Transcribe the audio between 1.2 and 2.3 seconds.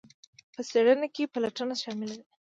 پلټنه شامله ده.